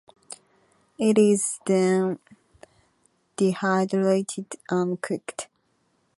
[0.97, 2.17] It is then
[3.37, 5.47] dehydrated and cooked.